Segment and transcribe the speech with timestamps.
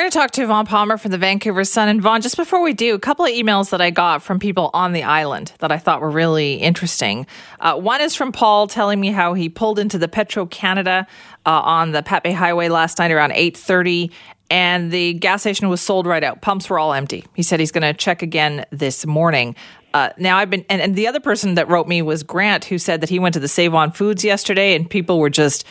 [0.00, 1.90] We're going to talk to Vaughn Palmer from the Vancouver Sun.
[1.90, 4.70] And Vaughn, just before we do, a couple of emails that I got from people
[4.72, 7.26] on the island that I thought were really interesting.
[7.60, 11.06] Uh, one is from Paul telling me how he pulled into the Petro Canada
[11.44, 14.10] uh, on the Pat Bay Highway last night around 8:30,
[14.50, 16.40] and the gas station was sold right out.
[16.40, 17.26] Pumps were all empty.
[17.34, 19.54] He said he's going to check again this morning.
[19.92, 22.78] Uh, now I've been, and, and the other person that wrote me was Grant, who
[22.78, 25.66] said that he went to the Save On Foods yesterday, and people were just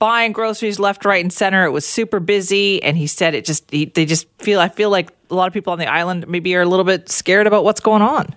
[0.00, 1.64] buying groceries left, right, and center.
[1.64, 4.58] It was super busy, and he said it just he, they just feel.
[4.58, 7.08] I feel like a lot of people on the island maybe are a little bit
[7.08, 8.34] scared about what's going on.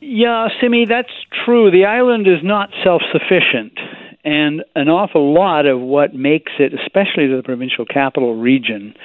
[0.00, 1.12] Yeah, Simi, that's
[1.44, 1.70] true.
[1.70, 3.78] The island is not self-sufficient,
[4.24, 8.96] and an awful lot of what makes it, especially the provincial capital region,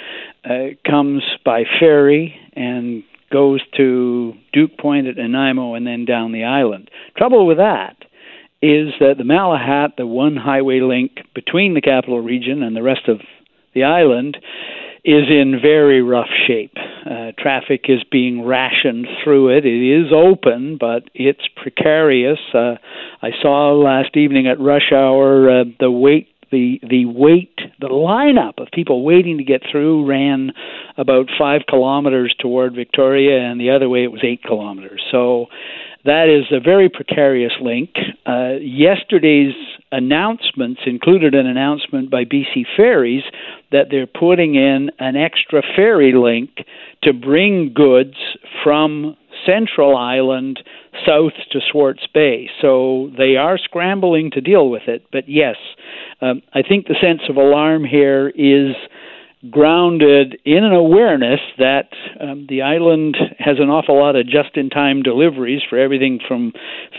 [0.44, 6.46] uh, comes by ferry and goes to Duke Point at Nanaimo and then down the
[6.46, 6.90] island.
[7.16, 7.97] Trouble with that
[8.62, 13.08] is that the Malahat, the one highway link between the capital region and the rest
[13.08, 13.22] of
[13.74, 14.38] the island,
[15.06, 16.76] is in very rough shape.
[17.06, 19.66] Uh, traffic is being rationed through it.
[19.66, 22.40] It is open, but it's precarious.
[22.54, 22.76] Uh,
[23.22, 28.60] I saw last evening at rush hour uh, the wait the the wait the lineup
[28.60, 30.52] of people waiting to get through ran
[30.98, 35.02] about five kilometers toward Victoria, and the other way it was eight kilometers.
[35.12, 35.48] So
[36.08, 37.90] that is a very precarious link.
[38.26, 39.54] Uh, yesterday's
[39.92, 43.24] announcements included an announcement by BC Ferries
[43.74, 46.50] that they're putting in an extra ferry link
[47.04, 48.16] to bring goods
[48.64, 50.62] from Central Island
[51.06, 52.50] south to Swartz Bay.
[52.62, 55.06] So they are scrambling to deal with it.
[55.12, 55.58] But yes,
[56.22, 58.76] um, I think the sense of alarm here is
[59.52, 64.70] grounded in an awareness that um, the island has an awful lot of just in
[64.70, 66.54] time deliveries for everything from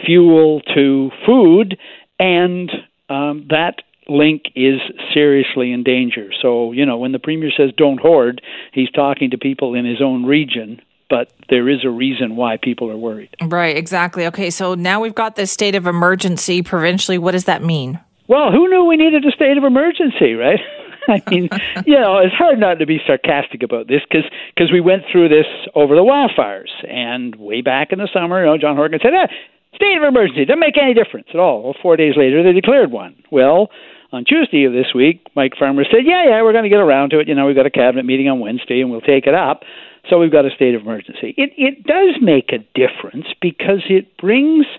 [0.07, 1.79] fuel to food,
[2.19, 2.71] and
[3.09, 4.81] um, that link is
[5.13, 6.31] seriously in danger.
[6.41, 8.41] So, you know, when the Premier says don't hoard,
[8.73, 10.81] he's talking to people in his own region.
[11.11, 13.35] But there is a reason why people are worried.
[13.43, 14.27] Right, exactly.
[14.27, 17.17] Okay, so now we've got this state of emergency provincially.
[17.17, 17.99] What does that mean?
[18.27, 20.61] Well, who knew we needed a state of emergency, right?
[21.13, 21.49] I mean,
[21.87, 25.31] you know, it's hard not to be sarcastic about this because cause we went through
[25.31, 26.69] this over the wildfires.
[26.87, 29.27] And way back in the summer, you know, John Horgan said, eh,
[29.75, 31.63] state of emergency, doesn't make any difference at all.
[31.63, 33.17] Well, four days later, they declared one.
[33.31, 33.71] Well,
[34.13, 37.11] on Tuesday of this week, Mike Farnworth said, yeah, yeah, we're going to get around
[37.11, 37.29] to it.
[37.29, 39.63] You know, we've got a cabinet meeting on Wednesday and we'll take it up.
[40.09, 41.35] So we've got a state of emergency.
[41.37, 44.67] It, it does make a difference because it brings–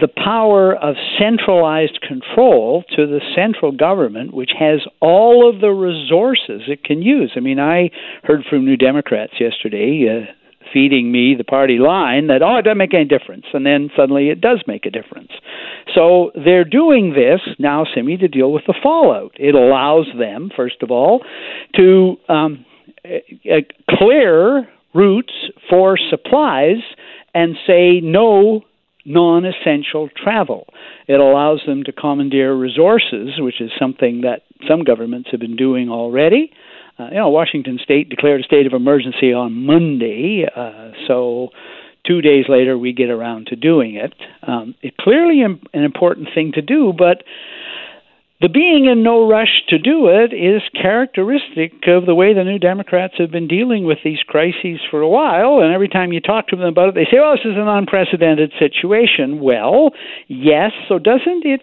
[0.00, 6.62] the power of centralized control to the central government, which has all of the resources
[6.66, 7.32] it can use.
[7.36, 7.90] I mean, I
[8.24, 10.26] heard from New Democrats yesterday.
[10.28, 10.32] Uh,
[10.72, 14.30] feeding me the party line that oh it doesn't make any difference and then suddenly
[14.30, 15.30] it does make a difference
[15.94, 20.82] so they're doing this now simi to deal with the fallout it allows them first
[20.82, 21.20] of all
[21.76, 22.64] to um,
[23.04, 23.58] uh,
[23.90, 25.34] clear routes
[25.68, 26.78] for supplies
[27.34, 28.62] and say no
[29.04, 30.66] non essential travel.
[31.06, 35.88] It allows them to commandeer resources, which is something that some governments have been doing
[35.88, 36.50] already.
[36.98, 41.48] Uh, you know, Washington State declared a state of emergency on Monday, uh, so
[42.06, 44.14] two days later we get around to doing it.
[44.46, 47.24] Um, it's clearly an important thing to do, but
[48.40, 52.58] the being in no rush to do it is characteristic of the way the New
[52.58, 55.60] Democrats have been dealing with these crises for a while.
[55.60, 57.68] And every time you talk to them about it, they say, oh, this is an
[57.68, 59.40] unprecedented situation.
[59.40, 59.90] Well,
[60.28, 61.62] yes, so doesn't it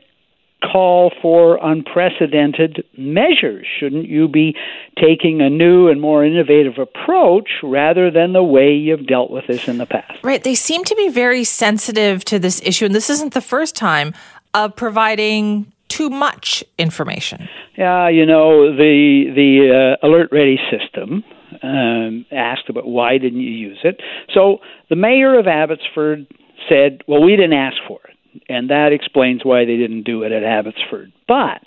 [0.62, 3.68] call for unprecedented measures?
[3.80, 4.56] Shouldn't you be
[5.00, 9.68] taking a new and more innovative approach rather than the way you've dealt with this
[9.68, 10.24] in the past?
[10.24, 10.44] Right.
[10.44, 14.14] They seem to be very sensitive to this issue, and this isn't the first time
[14.54, 17.50] of providing too much information?
[17.78, 21.24] Yeah, you know the the uh, alert ready system.
[21.64, 24.00] Um, asked about why didn't you use it.
[24.34, 24.60] So
[24.90, 26.26] the mayor of Abbotsford
[26.70, 30.32] said, "Well, we didn't ask for it," and that explains why they didn't do it
[30.32, 31.12] at Abbotsford.
[31.28, 31.64] But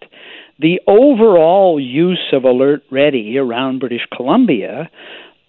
[0.58, 4.90] the overall use of Alert Ready around British Columbia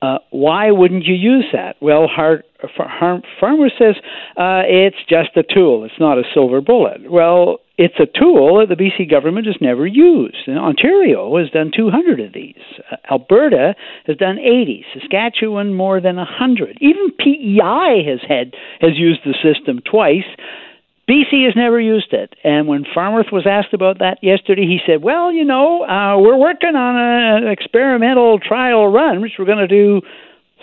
[0.01, 1.77] uh, why wouldn't you use that?
[1.81, 3.95] Well, Farnworth says
[4.37, 5.83] uh, it's just a tool.
[5.83, 7.09] It's not a silver bullet.
[7.09, 10.47] Well, it's a tool that the BC government has never used.
[10.47, 12.61] And Ontario has done 200 of these.
[12.89, 13.75] Uh, Alberta
[14.07, 14.85] has done 80.
[14.93, 16.77] Saskatchewan more than 100.
[16.79, 20.23] Even PEI has had has used the system twice.
[21.09, 22.33] BC has never used it.
[22.43, 26.37] And when Farnworth was asked about that yesterday, he said, "Well, you know, uh, we're
[26.37, 30.01] working on an experimental trial run, which we're going to do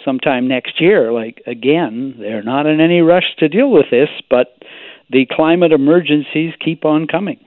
[0.04, 4.56] sometime next year." Like again, they're not in any rush to deal with this, but
[5.12, 7.38] the climate emergencies keep on coming.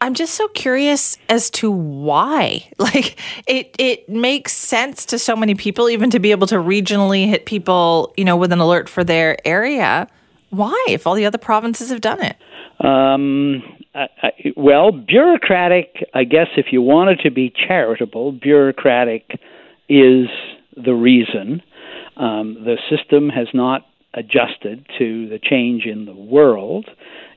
[0.00, 2.68] I'm just so curious as to why.
[2.78, 7.26] Like it it makes sense to so many people even to be able to regionally
[7.26, 10.06] hit people, you know, with an alert for their area.
[10.50, 12.36] Why if all the other provinces have done it?
[12.84, 13.62] Um,
[13.94, 19.40] I, I, well, bureaucratic, I guess if you wanted to be charitable, bureaucratic
[19.88, 20.26] is
[20.76, 21.62] the reason.
[22.16, 26.86] Um, the system has not adjusted to the change in the world.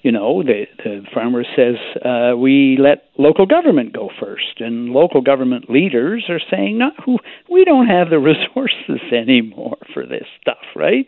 [0.04, 1.76] You know, the, the farmer says
[2.06, 6.92] uh, we let local government go first, and local government leaders are saying, no,
[7.50, 11.08] we don't have the resources anymore for this stuff, right?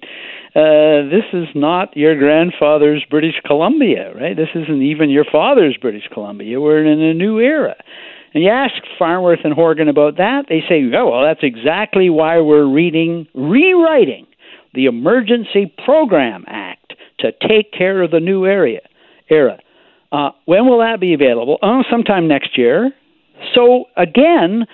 [0.55, 4.35] Uh, this is not your grandfather's British Columbia, right?
[4.35, 6.59] This isn't even your father's British Columbia.
[6.59, 7.75] We're in a new era.
[8.33, 12.39] And you ask Farnworth and Horgan about that, they say, oh, well, that's exactly why
[12.39, 14.27] we're reading, rewriting
[14.73, 18.81] the Emergency Program Act to take care of the new area
[19.29, 19.59] era.
[20.11, 21.57] Uh, when will that be available?
[21.61, 22.91] Oh, sometime next year.
[23.53, 24.65] So again,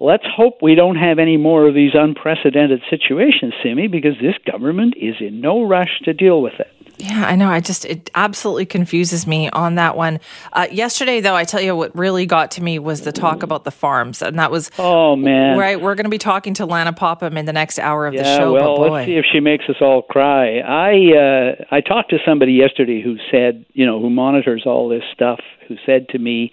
[0.00, 4.94] let's hope we don't have any more of these unprecedented situations, Simi, because this government
[4.96, 6.68] is in no rush to deal with it.
[6.98, 7.48] Yeah, I know.
[7.48, 10.18] I just, it absolutely confuses me on that one.
[10.52, 13.64] Uh, yesterday, though, I tell you what really got to me was the talk about
[13.64, 14.20] the farms.
[14.20, 15.56] And that was, oh, man.
[15.56, 15.80] Right.
[15.80, 18.36] We're going to be talking to Lana Popham in the next hour of yeah, the
[18.36, 18.52] show.
[18.52, 20.58] Well, let's see if she makes us all cry.
[20.58, 25.04] I, uh, I talked to somebody yesterday who said, you know, who monitors all this
[25.14, 26.50] stuff, who said to me,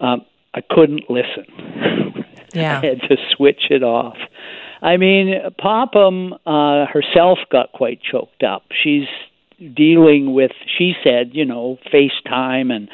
[0.00, 1.46] um, I couldn't listen.
[2.52, 2.80] Yeah.
[2.82, 4.16] I had to switch it off.
[4.82, 8.62] I mean, Popham uh, herself got quite choked up.
[8.82, 9.06] She's
[9.60, 12.88] dealing with, she said, you know, FaceTime and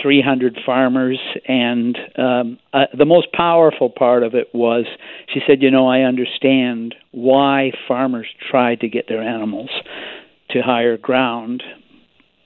[0.00, 1.18] 300 farmers.
[1.46, 4.86] And um, uh, the most powerful part of it was
[5.32, 9.70] she said, you know, I understand why farmers try to get their animals
[10.50, 11.62] to higher ground.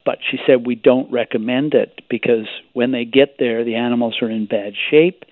[0.05, 4.31] But she said, we don't recommend it because when they get there, the animals are
[4.31, 5.25] in bad shape.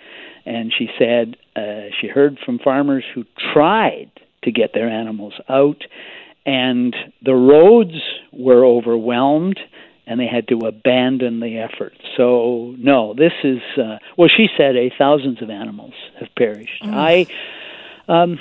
[0.44, 3.24] And she said uh, she heard from farmers who
[3.54, 4.10] tried
[4.42, 5.84] to get their animals out
[6.46, 8.00] and the roads
[8.32, 9.58] were overwhelmed
[10.06, 11.94] and they had to abandon the effort.
[12.16, 14.28] So no, this is uh, well.
[14.28, 16.82] She said a thousands of animals have perished.
[16.82, 16.94] Mm.
[16.94, 17.26] I,
[18.08, 18.38] um,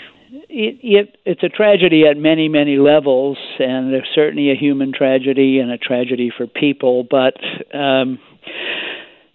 [0.49, 5.59] it, it it's a tragedy at many many levels, and there's certainly a human tragedy
[5.59, 7.07] and a tragedy for people.
[7.09, 7.35] But
[7.73, 8.19] um,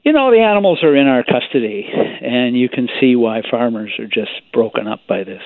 [0.03, 4.07] you know the animals are in our custody, and you can see why farmers are
[4.07, 5.43] just broken up by this.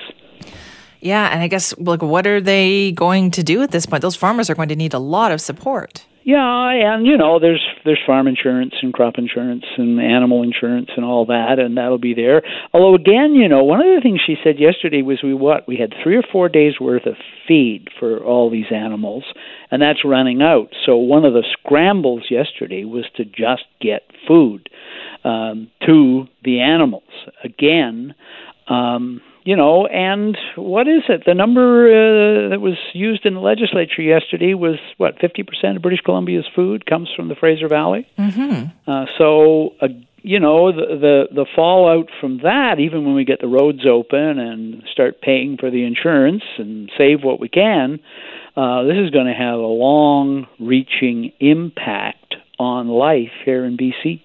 [1.03, 4.01] Yeah, and I guess like what are they going to do at this point?
[4.01, 6.05] Those farmers are going to need a lot of support.
[6.25, 11.03] Yeah, and you know, there's there's farm insurance and crop insurance and animal insurance and
[11.03, 12.41] all that, and that'll be there.
[12.73, 15.75] Although again, you know, one of the things she said yesterday was we what we
[15.75, 17.15] had three or four days worth of
[17.45, 19.25] feed for all these animals,
[19.69, 20.69] and that's running out.
[20.85, 24.69] So one of the scrambles yesterday was to just get food
[25.25, 27.03] um, to the animals.
[27.43, 28.15] Again,
[28.69, 31.23] um, you know, and what is it?
[31.25, 35.81] The number uh, that was used in the legislature yesterday was what fifty percent of
[35.81, 38.07] British Columbia's food comes from the Fraser Valley.
[38.17, 38.89] Mm-hmm.
[38.89, 39.87] Uh, so, uh,
[40.21, 44.39] you know, the, the the fallout from that, even when we get the roads open
[44.39, 47.99] and start paying for the insurance and save what we can,
[48.55, 54.21] uh, this is going to have a long-reaching impact on life here in BC.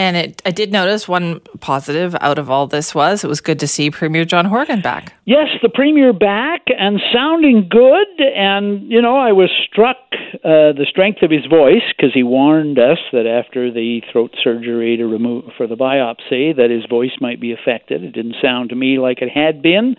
[0.00, 3.60] And it, I did notice one positive out of all this was it was good
[3.60, 5.12] to see Premier John Horgan back.
[5.26, 8.08] Yes, the Premier back and sounding good.
[8.18, 9.98] And, you know, I was struck
[10.42, 14.96] uh, the strength of his voice because he warned us that after the throat surgery
[14.96, 18.02] to remove for the biopsy that his voice might be affected.
[18.02, 19.96] It didn't sound to me like it had been.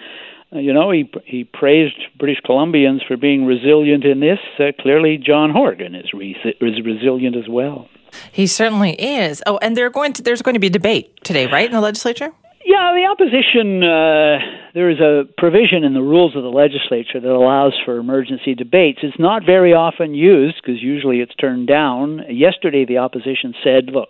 [0.51, 4.39] Uh, you know, he he praised British Columbians for being resilient in this.
[4.60, 7.88] Uh, clearly, John Horgan is, re- is resilient as well.
[8.32, 9.41] He certainly is.
[9.46, 12.32] Oh, and going to, there's going to be a debate today, right, in the legislature?
[12.63, 14.38] Yeah, the opposition, uh,
[14.74, 19.00] there is a provision in the rules of the legislature that allows for emergency debates.
[19.01, 22.22] It's not very often used because usually it's turned down.
[22.30, 24.10] Yesterday, the opposition said, look,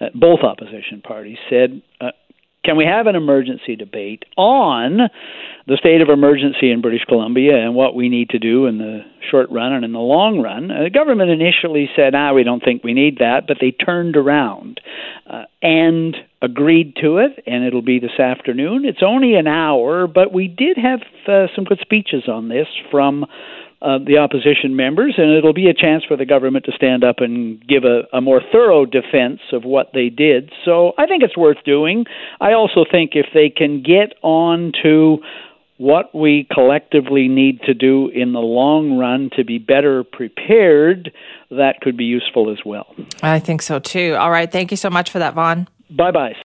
[0.00, 2.12] uh, both opposition parties said, uh,
[2.64, 5.08] can we have an emergency debate on
[5.66, 9.00] the state of emergency in British Columbia and what we need to do in the
[9.30, 10.70] short run and in the long run?
[10.70, 14.16] Uh, the government initially said, ah, we don't think we need that, but they turned
[14.16, 14.80] around
[15.30, 18.84] uh, and agreed to it, and it'll be this afternoon.
[18.84, 23.24] It's only an hour, but we did have uh, some good speeches on this from
[23.80, 27.16] uh, the opposition members, and it'll be a chance for the government to stand up
[27.18, 30.50] and give a, a more thorough defense of what they did.
[30.64, 32.04] So I think it's worth doing.
[32.40, 35.18] I also think if they can get on to
[35.76, 41.12] what we collectively need to do in the long run to be better prepared,
[41.50, 42.92] that could be useful as well.
[43.22, 44.16] I think so too.
[44.18, 44.50] All right.
[44.50, 45.68] Thank you so much for that, Vaughn.
[45.88, 46.34] Bye bye.